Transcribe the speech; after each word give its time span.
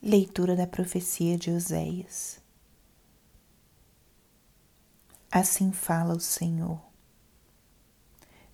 Leitura 0.00 0.54
da 0.54 0.64
profecia 0.64 1.36
de 1.36 1.50
Oséias. 1.50 2.40
Assim 5.28 5.72
fala 5.72 6.14
o 6.14 6.20
Senhor. 6.20 6.80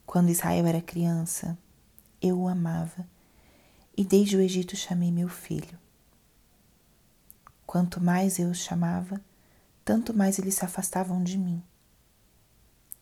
Quando 0.07 0.31
Israel 0.31 0.65
era 0.65 0.81
criança, 0.81 1.57
eu 2.21 2.41
o 2.41 2.49
amava, 2.49 3.07
e 3.95 4.03
desde 4.03 4.39
o 4.39 4.41
Egito 4.41 4.75
chamei 4.75 5.13
meu 5.13 5.29
filho. 5.29 5.79
Quanto 7.67 8.03
mais 8.03 8.39
eu 8.39 8.49
os 8.49 8.61
chamava, 8.61 9.21
tanto 9.85 10.15
mais 10.15 10.39
eles 10.39 10.55
se 10.55 10.65
afastavam 10.65 11.23
de 11.23 11.37
mim. 11.37 11.63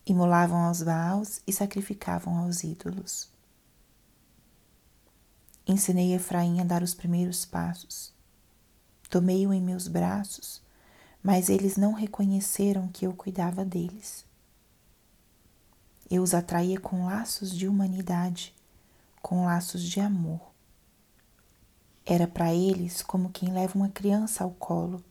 Imolavam 0.05 0.65
aos 0.65 0.83
Baals 0.83 1.41
e 1.47 1.53
sacrificavam 1.53 2.37
aos 2.39 2.65
ídolos. 2.65 3.31
Ensinei 5.65 6.13
Efraim 6.13 6.61
a 6.61 6.65
dar 6.65 6.83
os 6.83 6.93
primeiros 6.93 7.45
passos 7.45 8.13
Tomei-o 9.13 9.53
em 9.53 9.61
meus 9.61 9.89
braços, 9.89 10.63
mas 11.23 11.51
eles 11.51 11.77
não 11.77 11.93
reconheceram 11.93 12.89
que 12.89 13.07
eu 13.07 13.13
cuidava 13.13 13.63
deles. 13.63 14.25
Eu 16.11 16.23
os 16.23 16.33
atraía 16.33 16.81
com 16.81 17.05
laços 17.05 17.55
de 17.55 17.69
humanidade, 17.69 18.55
com 19.21 19.45
laços 19.45 19.83
de 19.83 20.01
amor. 20.01 20.41
Era 22.07 22.27
para 22.27 22.55
eles 22.55 23.03
como 23.03 23.29
quem 23.29 23.53
leva 23.53 23.77
uma 23.77 23.91
criança 23.91 24.45
ao 24.45 24.51
colo 24.53 25.05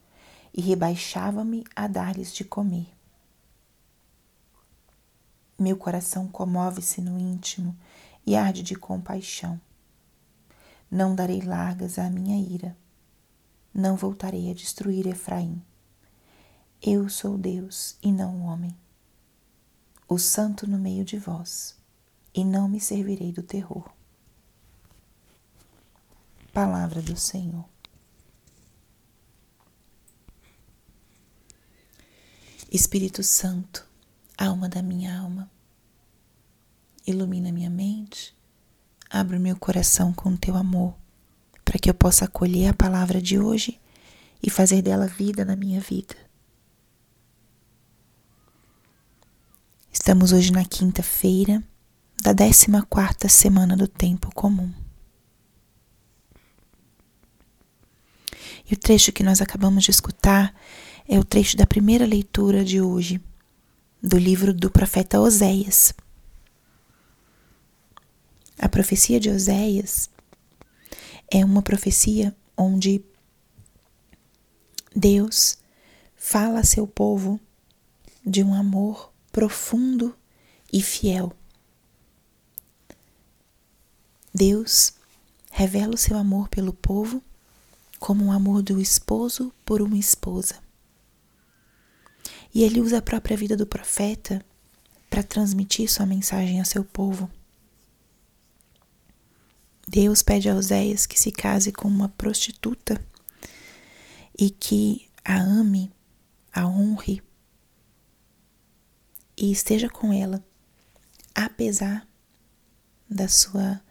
e 0.52 0.62
rebaixava-me 0.62 1.64
a 1.76 1.86
dar-lhes 1.88 2.34
de 2.34 2.44
comer. 2.44 2.92
Meu 5.60 5.78
coração 5.78 6.28
comove-se 6.28 7.02
no 7.02 7.20
íntimo 7.20 7.78
e 8.26 8.36
arde 8.36 8.64
de 8.64 8.74
compaixão. 8.74 9.62
Não 10.90 11.14
darei 11.14 11.42
largas 11.42 12.00
à 12.00 12.10
minha 12.10 12.42
ira 12.42 12.76
não 13.74 13.96
voltarei 13.96 14.52
a 14.52 14.54
destruir 14.54 15.08
Efraim. 15.08 15.62
Eu 16.82 17.08
sou 17.10 17.38
Deus 17.38 17.96
e 18.02 18.12
não 18.12 18.42
o 18.42 18.44
homem, 18.46 18.76
o 20.08 20.18
santo 20.18 20.68
no 20.68 20.78
meio 20.78 21.06
de 21.06 21.18
vós, 21.18 21.78
e 22.34 22.44
não 22.44 22.68
me 22.68 22.80
servirei 22.80 23.32
do 23.32 23.44
terror. 23.44 23.90
Palavra 26.52 27.02
do 27.02 27.16
Senhor. 27.16 27.66
Espírito 32.70 33.22
Santo, 33.22 33.88
alma 34.38 34.68
da 34.68 34.82
minha 34.82 35.20
alma, 35.20 35.52
ilumina 37.06 37.52
minha 37.52 37.70
mente, 37.70 38.36
abre 39.10 39.38
meu 39.38 39.58
coração 39.58 40.14
com 40.14 40.36
teu 40.36 40.56
amor 40.56 40.96
para 41.72 41.80
que 41.80 41.90
eu 41.90 41.94
possa 41.94 42.26
acolher 42.26 42.68
a 42.68 42.74
palavra 42.74 43.22
de 43.22 43.40
hoje 43.40 43.80
e 44.44 44.50
fazer 44.50 44.82
dela 44.82 45.08
vida 45.08 45.46
na 45.46 45.56
minha 45.56 45.80
vida. 45.80 46.14
Estamos 49.90 50.34
hoje 50.34 50.52
na 50.52 50.66
quinta-feira 50.66 51.64
da 52.22 52.36
14 52.36 52.68
quarta 52.90 53.30
semana 53.30 53.78
do 53.78 53.88
tempo 53.88 54.30
comum. 54.36 54.70
E 58.70 58.74
o 58.74 58.78
trecho 58.78 59.14
que 59.14 59.24
nós 59.24 59.40
acabamos 59.40 59.86
de 59.86 59.92
escutar 59.92 60.54
é 61.08 61.18
o 61.18 61.24
trecho 61.24 61.56
da 61.56 61.66
primeira 61.66 62.06
leitura 62.06 62.66
de 62.66 62.82
hoje, 62.82 63.22
do 64.04 64.18
livro 64.18 64.54
do 64.54 64.70
profeta 64.70 65.22
Oséias. 65.22 65.94
A 68.60 68.68
profecia 68.68 69.22
de 69.22 69.30
Oséias 69.30 70.11
é 71.32 71.46
uma 71.46 71.62
profecia 71.62 72.36
onde 72.58 73.02
Deus 74.94 75.58
fala 76.18 76.60
a 76.60 76.64
seu 76.66 76.86
povo 76.86 77.40
de 78.24 78.44
um 78.44 78.54
amor 78.54 79.14
profundo 79.32 80.14
e 80.72 80.82
fiel. 80.82 81.32
Deus 84.34 84.94
revela 85.50 85.96
o 85.96 85.98
seu 85.98 86.18
amor 86.18 86.50
pelo 86.50 86.74
povo 86.74 87.24
como 87.98 88.26
um 88.26 88.32
amor 88.32 88.62
do 88.62 88.80
esposo 88.80 89.54
por 89.66 89.82
uma 89.82 89.98
esposa. 89.98 90.56
E 92.54 92.64
ele 92.64 92.82
usa 92.82 92.98
a 92.98 93.02
própria 93.02 93.38
vida 93.38 93.56
do 93.56 93.66
profeta 93.66 94.44
para 95.10 95.24
transmitir 95.24 95.90
sua 95.90 96.06
mensagem 96.06 96.60
a 96.60 96.66
seu 96.66 96.84
povo. 96.84 97.30
Deus 99.92 100.24
pede 100.24 100.48
a 100.48 100.56
Oséias 100.56 101.06
que 101.06 101.20
se 101.20 101.34
case 101.34 101.70
com 101.70 101.86
uma 101.86 102.08
prostituta 102.08 103.06
e 104.40 104.50
que 104.50 105.10
a 105.22 105.38
ame, 105.38 105.92
a 106.50 106.66
honre 106.66 107.22
e 109.36 109.52
esteja 109.52 109.90
com 109.90 110.14
ela, 110.14 110.42
apesar 111.36 112.08
da 113.10 113.28
sua 113.28 113.82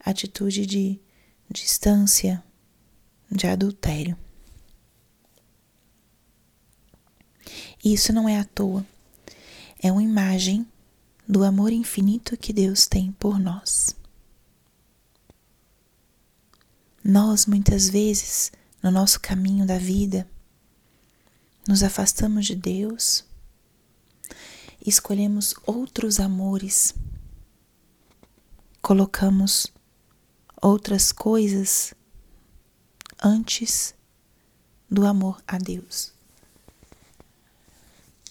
atitude 0.00 0.66
de 0.66 1.00
distância, 1.48 2.42
de 3.30 3.46
adultério. 3.46 4.18
Isso 7.84 8.12
não 8.12 8.28
é 8.28 8.40
à 8.40 8.44
toa, 8.44 8.84
é 9.80 9.92
uma 9.92 10.02
imagem 10.02 10.66
do 11.28 11.44
amor 11.44 11.70
infinito 11.70 12.36
que 12.36 12.52
Deus 12.52 12.88
tem 12.88 13.12
por 13.12 13.38
nós. 13.38 13.94
Nós, 17.06 17.44
muitas 17.44 17.90
vezes, 17.90 18.50
no 18.82 18.90
nosso 18.90 19.20
caminho 19.20 19.66
da 19.66 19.76
vida, 19.76 20.26
nos 21.68 21.82
afastamos 21.82 22.46
de 22.46 22.54
Deus, 22.54 23.26
escolhemos 24.80 25.54
outros 25.66 26.18
amores, 26.18 26.94
colocamos 28.80 29.66
outras 30.62 31.12
coisas 31.12 31.92
antes 33.22 33.94
do 34.90 35.06
amor 35.06 35.42
a 35.46 35.58
Deus. 35.58 36.10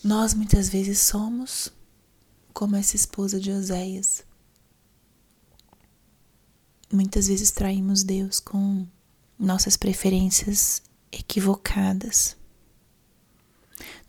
Nós 0.03 0.34
muitas 0.34 0.67
vezes 0.67 1.00
somos 1.00 1.72
como 2.51 2.75
essa 2.75 2.95
esposa 2.95 3.40
de 3.40 3.51
Oséias, 3.51 4.23
Muitas 6.94 7.28
vezes 7.28 7.50
traímos 7.50 8.04
Deus 8.04 8.40
com 8.40 8.86
nossas 9.40 9.76
preferências 9.76 10.80
equivocadas, 11.12 12.38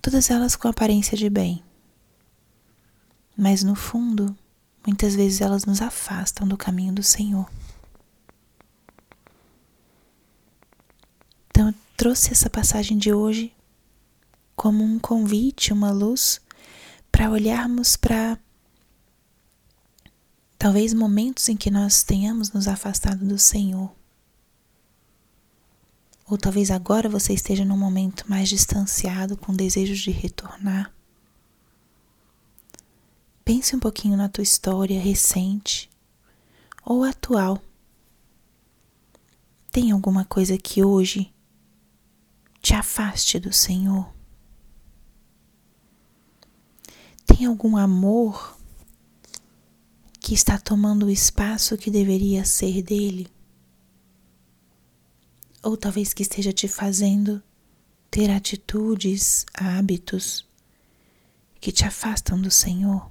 todas 0.03 0.28
elas 0.28 0.55
com 0.55 0.69
aparência 0.69 1.17
de 1.17 1.31
bem, 1.31 1.65
mas 3.34 3.62
no 3.62 3.75
fundo, 3.75 4.37
muitas 4.87 5.15
vezes 5.15 5.41
elas 5.41 5.65
nos 5.65 5.81
afastam 5.81 6.47
do 6.47 6.59
caminho 6.59 6.93
do 6.93 7.03
Senhor. 7.03 7.50
Então, 11.49 11.69
eu 11.69 11.75
trouxe 11.97 12.33
essa 12.33 12.50
passagem 12.50 12.99
de 12.99 13.15
hoje 13.15 13.50
como 14.55 14.84
um 14.84 14.99
convite, 14.99 15.73
uma 15.73 15.91
luz 15.91 16.39
para 17.11 17.31
olharmos 17.31 17.97
para 17.97 18.39
Talvez 20.64 20.94
momentos 20.94 21.47
em 21.50 21.58
que 21.58 21.70
nós 21.70 22.02
tenhamos 22.02 22.50
nos 22.50 22.66
afastado 22.66 23.22
do 23.22 23.38
Senhor. 23.38 23.94
Ou 26.26 26.38
talvez 26.38 26.70
agora 26.70 27.06
você 27.06 27.34
esteja 27.34 27.66
num 27.66 27.76
momento 27.76 28.25
mais 28.30 28.48
distanciado, 28.48 29.36
com 29.36 29.52
desejos 29.52 29.98
de 29.98 30.10
retornar. 30.10 30.91
Pense 33.44 33.76
um 33.76 33.78
pouquinho 33.78 34.16
na 34.16 34.26
tua 34.26 34.41
história 34.41 34.98
recente 34.98 35.91
ou 36.82 37.04
atual. 37.04 37.60
Tem 39.70 39.91
alguma 39.91 40.25
coisa 40.25 40.56
que 40.56 40.82
hoje 40.82 41.31
te 42.62 42.72
afaste 42.72 43.38
do 43.38 43.52
Senhor? 43.52 44.10
Tem 47.26 47.44
algum 47.44 47.76
amor 47.76 48.56
que 50.25 50.32
está 50.32 50.59
tomando 50.59 51.05
o 51.05 51.11
espaço 51.11 51.76
que 51.76 51.91
deveria 51.91 52.47
ser 52.47 52.82
dele? 52.82 53.29
Ou 55.62 55.76
talvez 55.76 56.15
que 56.15 56.23
esteja 56.23 56.50
te 56.50 56.67
fazendo 56.67 57.43
ter 58.11 58.31
atitudes, 58.31 59.44
hábitos 59.53 60.49
que 61.61 61.71
te 61.71 61.85
afastam 61.85 62.41
do 62.41 62.50
Senhor? 62.50 63.11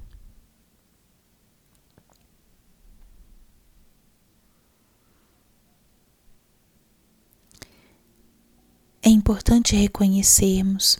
É 9.03 9.09
importante 9.09 9.75
reconhecermos 9.75 10.97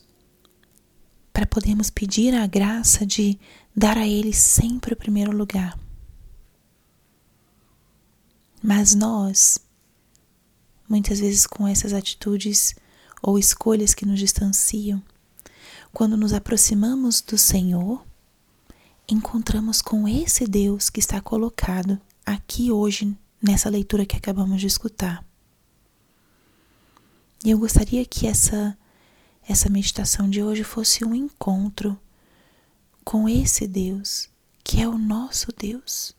para 1.33 1.47
podermos 1.47 1.89
pedir 1.89 2.35
a 2.35 2.45
graça 2.45 3.03
de 3.03 3.39
dar 3.75 3.97
a 3.97 4.07
Ele 4.07 4.31
sempre 4.31 4.93
o 4.93 4.97
primeiro 4.97 5.35
lugar. 5.35 5.82
Mas 8.63 8.95
nós 8.95 9.59
muitas 10.87 11.19
vezes 11.19 11.47
com 11.47 11.67
essas 11.67 11.91
atitudes 11.91 12.75
ou 13.21 13.39
escolhas 13.39 13.93
que 13.93 14.05
nos 14.05 14.19
distanciam, 14.19 15.01
quando 15.91 16.15
nos 16.15 16.33
aproximamos 16.33 17.21
do 17.21 17.37
Senhor, 17.37 18.05
encontramos 19.07 19.81
com 19.81 20.07
esse 20.07 20.45
Deus 20.45 20.89
que 20.89 20.99
está 20.99 21.19
colocado 21.19 21.99
aqui 22.25 22.71
hoje 22.71 23.17
nessa 23.41 23.69
leitura 23.69 24.05
que 24.05 24.15
acabamos 24.15 24.61
de 24.61 24.67
escutar. 24.67 25.25
E 27.43 27.51
eu 27.51 27.59
gostaria 27.59 28.05
que 28.05 28.27
essa 28.27 28.77
essa 29.45 29.69
meditação 29.69 30.29
de 30.29 30.41
hoje 30.41 30.63
fosse 30.63 31.03
um 31.03 31.13
encontro 31.13 31.99
com 33.03 33.27
esse 33.27 33.67
Deus, 33.67 34.29
que 34.63 34.81
é 34.81 34.87
o 34.87 34.97
nosso 34.97 35.51
Deus. 35.51 36.15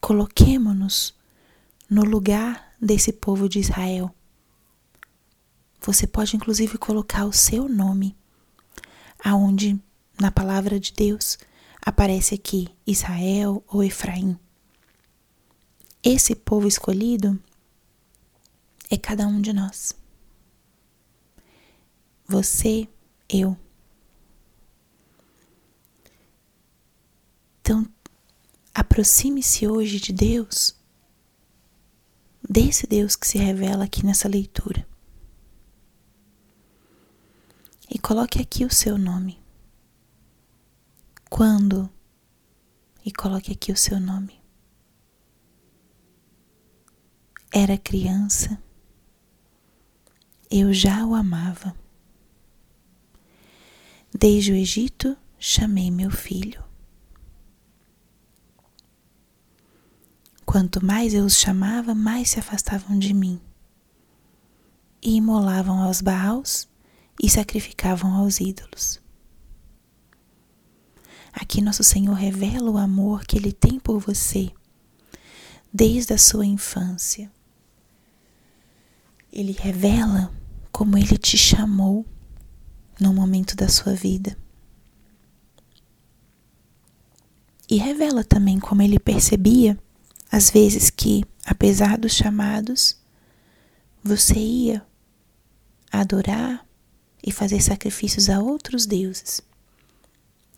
Coloquemo-nos 0.00 1.14
no 1.88 2.02
lugar 2.04 2.74
desse 2.80 3.12
povo 3.12 3.48
de 3.48 3.58
Israel. 3.58 4.14
Você 5.80 6.06
pode 6.06 6.36
inclusive 6.36 6.78
colocar 6.78 7.24
o 7.24 7.32
seu 7.32 7.68
nome, 7.68 8.16
aonde 9.22 9.80
na 10.18 10.30
palavra 10.30 10.78
de 10.78 10.92
Deus 10.92 11.38
aparece 11.84 12.34
aqui 12.34 12.68
Israel 12.86 13.64
ou 13.66 13.82
Efraim. 13.82 14.38
Esse 16.02 16.34
povo 16.34 16.66
escolhido 16.66 17.38
é 18.90 18.96
cada 18.96 19.26
um 19.26 19.40
de 19.40 19.52
nós. 19.52 19.94
Você, 22.26 22.88
eu. 23.28 23.56
Então, 27.60 27.86
aproxime-se 28.80 29.66
hoje 29.66 30.00
de 30.00 30.12
Deus, 30.12 30.74
desse 32.48 32.86
Deus 32.86 33.16
que 33.16 33.26
se 33.26 33.38
revela 33.38 33.84
aqui 33.84 34.04
nessa 34.04 34.28
leitura. 34.28 34.86
E 37.88 37.98
coloque 37.98 38.40
aqui 38.40 38.64
o 38.64 38.72
seu 38.72 38.96
nome. 38.96 39.38
Quando? 41.28 41.90
E 43.04 43.12
coloque 43.12 43.52
aqui 43.52 43.72
o 43.72 43.76
seu 43.76 43.98
nome. 44.00 44.40
era 47.52 47.76
criança, 47.76 48.62
eu 50.50 50.72
já 50.72 51.04
o 51.04 51.14
amava. 51.14 51.74
Desde 54.16 54.52
o 54.52 54.54
Egito 54.54 55.16
chamei 55.38 55.90
meu 55.90 56.10
filho. 56.10 56.69
Quanto 60.50 60.84
mais 60.84 61.14
eu 61.14 61.24
os 61.24 61.36
chamava, 61.36 61.94
mais 61.94 62.30
se 62.30 62.40
afastavam 62.40 62.98
de 62.98 63.14
mim. 63.14 63.40
E 65.00 65.14
imolavam 65.14 65.80
aos 65.80 66.00
baús 66.00 66.68
e 67.22 67.30
sacrificavam 67.30 68.12
aos 68.14 68.40
ídolos. 68.40 69.00
Aqui 71.32 71.62
nosso 71.62 71.84
Senhor 71.84 72.14
revela 72.14 72.68
o 72.68 72.78
amor 72.78 73.24
que 73.24 73.36
Ele 73.36 73.52
tem 73.52 73.78
por 73.78 74.00
você 74.00 74.50
desde 75.72 76.14
a 76.14 76.18
sua 76.18 76.44
infância. 76.44 77.30
Ele 79.32 79.52
revela 79.52 80.34
como 80.72 80.98
ele 80.98 81.16
te 81.16 81.38
chamou 81.38 82.04
no 82.98 83.14
momento 83.14 83.54
da 83.54 83.68
sua 83.68 83.94
vida. 83.94 84.36
E 87.68 87.76
revela 87.76 88.24
também 88.24 88.58
como 88.58 88.82
ele 88.82 88.98
percebia, 88.98 89.78
às 90.30 90.50
vezes, 90.50 90.90
que, 90.90 91.24
apesar 91.44 91.98
dos 91.98 92.12
chamados, 92.12 92.96
você 94.02 94.38
ia 94.38 94.86
adorar 95.90 96.66
e 97.22 97.32
fazer 97.32 97.60
sacrifícios 97.60 98.30
a 98.30 98.40
outros 98.40 98.86
deuses. 98.86 99.40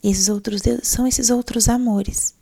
Esses 0.03 0.29
outros 0.29 0.61
deuses 0.61 0.87
são 0.87 1.07
esses 1.07 1.29
outros 1.29 1.67
amores 1.67 2.35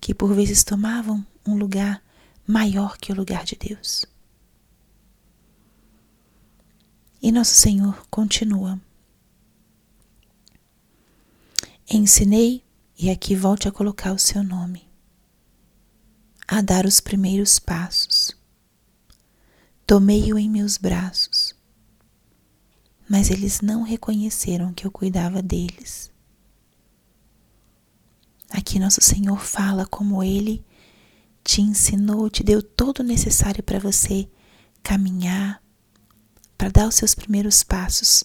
que 0.00 0.14
por 0.14 0.34
vezes 0.34 0.64
tomavam 0.64 1.24
um 1.46 1.56
lugar 1.56 2.02
maior 2.46 2.96
que 2.98 3.12
o 3.12 3.14
lugar 3.14 3.44
de 3.44 3.56
Deus. 3.56 4.04
E 7.22 7.30
nosso 7.30 7.54
Senhor 7.54 8.06
continua. 8.10 8.80
Ensinei, 11.88 12.64
e 12.98 13.10
aqui 13.10 13.34
volte 13.34 13.68
a 13.68 13.72
colocar 13.72 14.12
o 14.12 14.18
seu 14.18 14.42
nome, 14.42 14.89
a 16.50 16.60
dar 16.60 16.84
os 16.84 17.00
primeiros 17.00 17.60
passos. 17.60 18.36
Tomei-o 19.86 20.36
em 20.36 20.50
meus 20.50 20.76
braços, 20.76 21.54
mas 23.08 23.30
eles 23.30 23.60
não 23.60 23.84
reconheceram 23.84 24.74
que 24.74 24.84
eu 24.84 24.90
cuidava 24.90 25.40
deles. 25.40 26.10
Aqui 28.50 28.80
nosso 28.80 29.00
Senhor 29.00 29.38
fala 29.38 29.86
como 29.86 30.24
ele 30.24 30.66
te 31.44 31.62
ensinou, 31.62 32.28
te 32.28 32.42
deu 32.42 32.60
todo 32.60 32.98
o 32.98 33.04
necessário 33.04 33.62
para 33.62 33.78
você 33.78 34.28
caminhar, 34.82 35.62
para 36.58 36.68
dar 36.68 36.88
os 36.88 36.96
seus 36.96 37.14
primeiros 37.14 37.62
passos, 37.62 38.24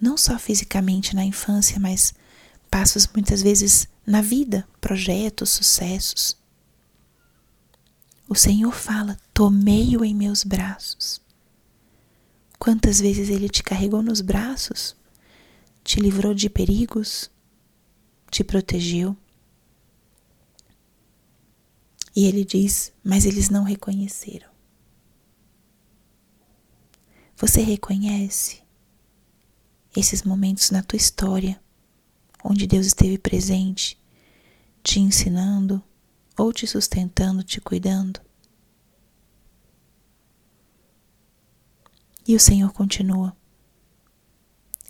não 0.00 0.16
só 0.16 0.40
fisicamente 0.40 1.14
na 1.14 1.24
infância, 1.24 1.78
mas 1.78 2.12
passos 2.68 3.06
muitas 3.06 3.42
vezes 3.42 3.86
na 4.04 4.20
vida, 4.20 4.68
projetos, 4.80 5.50
sucessos. 5.50 6.37
O 8.28 8.34
Senhor 8.34 8.72
fala: 8.72 9.16
Tomei-o 9.32 10.04
em 10.04 10.14
meus 10.14 10.44
braços. 10.44 11.20
Quantas 12.58 13.00
vezes 13.00 13.30
ele 13.30 13.48
te 13.48 13.62
carregou 13.62 14.02
nos 14.02 14.20
braços, 14.20 14.94
te 15.82 15.98
livrou 15.98 16.34
de 16.34 16.50
perigos, 16.50 17.30
te 18.30 18.44
protegeu. 18.44 19.16
E 22.14 22.26
ele 22.26 22.44
diz: 22.44 22.92
Mas 23.02 23.24
eles 23.24 23.48
não 23.48 23.64
reconheceram. 23.64 24.50
Você 27.36 27.62
reconhece 27.62 28.60
esses 29.96 30.22
momentos 30.22 30.70
na 30.70 30.82
tua 30.82 30.96
história 30.96 31.58
onde 32.44 32.66
Deus 32.66 32.86
esteve 32.86 33.16
presente, 33.16 33.98
te 34.82 35.00
ensinando 35.00 35.82
ou 36.38 36.52
te 36.52 36.66
sustentando, 36.66 37.42
te 37.42 37.60
cuidando? 37.60 38.20
E 42.26 42.36
o 42.36 42.40
Senhor 42.40 42.72
continua. 42.72 43.36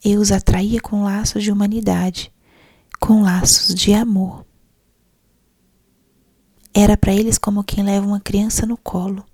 Eu 0.04 0.20
os 0.20 0.30
atraía 0.30 0.80
com 0.80 1.02
laços 1.02 1.42
de 1.42 1.50
humanidade, 1.50 2.32
com 3.00 3.22
laços 3.22 3.74
de 3.74 3.94
amor. 3.94 4.44
Era 6.74 6.96
para 6.96 7.14
eles 7.14 7.38
como 7.38 7.64
quem 7.64 7.82
leva 7.82 8.06
uma 8.06 8.20
criança 8.20 8.66
no 8.66 8.76
colo 8.76 9.24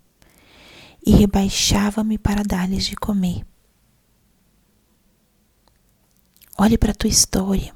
e 1.04 1.10
rebaixava-me 1.10 2.16
para 2.16 2.42
dar-lhes 2.42 2.84
de 2.84 2.94
comer. 2.96 3.44
Olhe 6.56 6.78
para 6.78 6.92
a 6.92 6.94
tua 6.94 7.10
história 7.10 7.74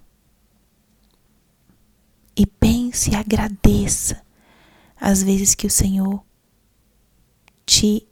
e 2.36 2.46
pense 2.46 3.10
e 3.10 3.14
agradeça 3.16 4.27
as 5.00 5.22
vezes 5.22 5.54
que 5.54 5.66
o 5.66 5.70
Senhor 5.70 6.24
te 7.64 8.06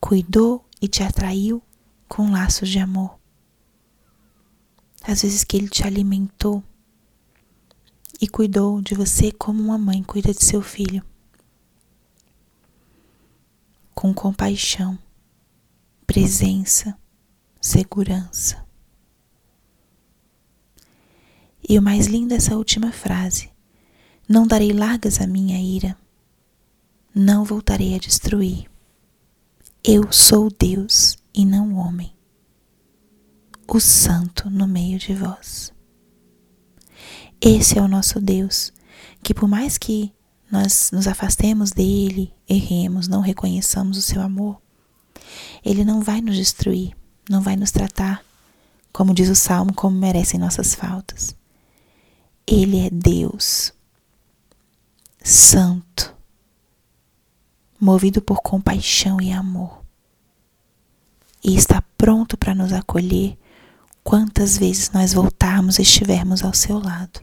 cuidou 0.00 0.64
e 0.80 0.88
te 0.88 1.02
atraiu 1.02 1.62
com 2.08 2.30
laços 2.30 2.68
de 2.68 2.78
amor. 2.78 3.18
Às 5.02 5.22
vezes 5.22 5.44
que 5.44 5.56
Ele 5.56 5.68
te 5.68 5.84
alimentou 5.84 6.62
e 8.20 8.28
cuidou 8.28 8.80
de 8.80 8.94
você 8.94 9.32
como 9.32 9.62
uma 9.62 9.78
mãe 9.78 10.02
cuida 10.02 10.32
de 10.32 10.44
seu 10.44 10.62
filho 10.62 11.04
com 13.94 14.12
compaixão, 14.12 14.98
presença, 16.06 16.98
segurança. 17.60 18.66
E 21.68 21.78
o 21.78 21.82
mais 21.82 22.06
lindo 22.06 22.34
é 22.34 22.36
essa 22.36 22.56
última 22.56 22.90
frase: 22.90 23.50
Não 24.28 24.46
darei 24.46 24.72
largas 24.72 25.20
à 25.20 25.26
minha 25.26 25.60
ira, 25.60 25.96
não 27.14 27.44
voltarei 27.44 27.94
a 27.94 27.98
destruir. 27.98 28.70
Eu 29.84 30.10
sou 30.12 30.48
Deus 30.50 31.16
e 31.34 31.44
não 31.44 31.74
homem, 31.74 32.14
o 33.66 33.80
Santo 33.80 34.48
no 34.48 34.66
meio 34.66 34.98
de 34.98 35.14
vós. 35.14 35.72
Esse 37.40 37.78
é 37.78 37.82
o 37.82 37.88
nosso 37.88 38.20
Deus, 38.20 38.72
que 39.22 39.34
por 39.34 39.48
mais 39.48 39.76
que 39.76 40.12
nós 40.50 40.90
nos 40.92 41.06
afastemos 41.06 41.72
dele, 41.72 42.32
erremos, 42.48 43.08
não 43.08 43.20
reconheçamos 43.20 43.98
o 43.98 44.02
seu 44.02 44.22
amor, 44.22 44.60
ele 45.64 45.84
não 45.84 46.00
vai 46.00 46.20
nos 46.20 46.36
destruir, 46.36 46.96
não 47.28 47.40
vai 47.40 47.56
nos 47.56 47.70
tratar, 47.70 48.24
como 48.92 49.14
diz 49.14 49.28
o 49.28 49.34
salmo, 49.34 49.74
como 49.74 49.96
merecem 49.96 50.38
nossas 50.38 50.74
faltas. 50.74 51.34
Ele 52.46 52.86
é 52.86 52.90
Deus, 52.90 53.72
Santo, 55.24 56.11
movido 57.84 58.22
por 58.22 58.40
compaixão 58.40 59.20
e 59.20 59.32
amor, 59.32 59.82
e 61.42 61.56
está 61.56 61.82
pronto 61.98 62.36
para 62.36 62.54
nos 62.54 62.72
acolher 62.72 63.36
quantas 64.04 64.56
vezes 64.56 64.92
nós 64.92 65.12
voltarmos 65.12 65.80
e 65.80 65.82
estivermos 65.82 66.44
ao 66.44 66.54
seu 66.54 66.78
lado. 66.78 67.20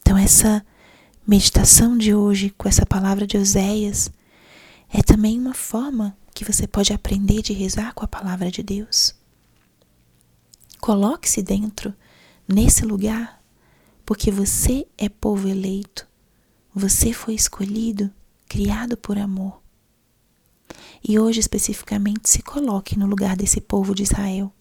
Então, 0.00 0.18
essa 0.18 0.66
meditação 1.24 1.96
de 1.96 2.12
hoje 2.12 2.50
com 2.50 2.68
essa 2.68 2.84
palavra 2.84 3.28
de 3.28 3.38
Oséias 3.38 4.10
é 4.92 5.04
também 5.04 5.38
uma 5.38 5.54
forma 5.54 6.18
que 6.34 6.44
você 6.44 6.66
pode 6.66 6.92
aprender 6.92 7.42
de 7.42 7.52
rezar 7.52 7.94
com 7.94 8.04
a 8.04 8.08
palavra 8.08 8.50
de 8.50 8.60
Deus. 8.60 9.14
Coloque-se 10.80 11.42
dentro, 11.42 11.94
nesse 12.48 12.84
lugar, 12.84 13.40
porque 14.04 14.32
você 14.32 14.84
é 14.98 15.08
povo 15.08 15.46
eleito, 15.46 16.09
você 16.74 17.12
foi 17.12 17.34
escolhido, 17.34 18.10
criado 18.48 18.96
por 18.96 19.18
amor. 19.18 19.60
E 21.02 21.18
hoje, 21.18 21.40
especificamente, 21.40 22.28
se 22.28 22.42
coloque 22.42 22.98
no 22.98 23.06
lugar 23.06 23.36
desse 23.36 23.60
povo 23.60 23.94
de 23.94 24.02
Israel. 24.02 24.52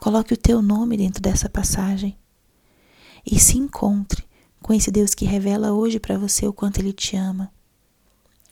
Coloque 0.00 0.32
o 0.32 0.36
teu 0.36 0.62
nome 0.62 0.96
dentro 0.96 1.20
dessa 1.20 1.48
passagem 1.48 2.16
e 3.24 3.38
se 3.38 3.58
encontre 3.58 4.24
com 4.62 4.72
esse 4.72 4.90
Deus 4.90 5.14
que 5.14 5.24
revela 5.24 5.72
hoje 5.72 5.98
para 5.98 6.18
você 6.18 6.46
o 6.46 6.52
quanto 6.52 6.78
Ele 6.78 6.92
te 6.92 7.16
ama, 7.16 7.52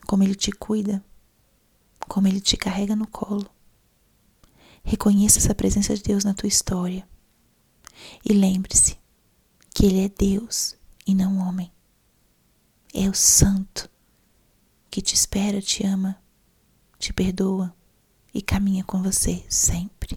como 0.06 0.22
Ele 0.22 0.34
te 0.34 0.52
cuida, 0.52 1.02
como 2.06 2.28
Ele 2.28 2.40
te 2.40 2.56
carrega 2.56 2.94
no 2.94 3.06
colo. 3.06 3.48
Reconheça 4.82 5.38
essa 5.38 5.54
presença 5.54 5.94
de 5.96 6.02
Deus 6.02 6.24
na 6.24 6.34
tua 6.34 6.48
história. 6.48 7.08
E 8.24 8.32
lembre-se 8.32 8.98
que 9.74 9.86
Ele 9.86 10.04
é 10.04 10.08
Deus 10.08 10.76
e 11.06 11.14
não 11.14 11.38
homem. 11.38 11.73
É 12.96 13.08
o 13.08 13.14
Santo 13.14 13.90
que 14.88 15.02
te 15.02 15.14
espera, 15.14 15.60
te 15.60 15.84
ama, 15.84 16.16
te 16.96 17.12
perdoa 17.12 17.74
e 18.32 18.40
caminha 18.40 18.84
com 18.84 19.02
você 19.02 19.44
sempre. 19.48 20.16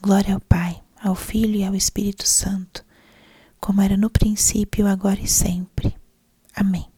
Glória 0.00 0.32
ao 0.32 0.40
Pai, 0.40 0.82
ao 0.98 1.14
Filho 1.14 1.56
e 1.56 1.64
ao 1.64 1.74
Espírito 1.74 2.26
Santo, 2.26 2.82
como 3.60 3.82
era 3.82 3.98
no 3.98 4.08
princípio, 4.08 4.86
agora 4.86 5.20
e 5.20 5.28
sempre. 5.28 5.94
Amém. 6.54 6.95